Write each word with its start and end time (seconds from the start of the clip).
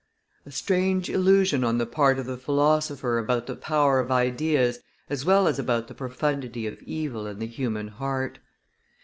A 0.47 0.51
strange 0.51 1.11
illusion 1.11 1.63
on 1.63 1.77
the 1.77 1.85
part 1.85 2.17
of 2.17 2.25
the 2.25 2.35
philosopher 2.35 3.19
about 3.19 3.45
the 3.45 3.55
power 3.55 3.99
of 3.99 4.09
ideas 4.09 4.79
as 5.11 5.25
well 5.25 5.47
as 5.47 5.59
about 5.59 5.87
the 5.89 5.93
profundity 5.93 6.65
of 6.65 6.81
evil 6.81 7.27
in 7.27 7.37
the 7.37 7.45
human 7.45 7.87
heart! 7.89 8.39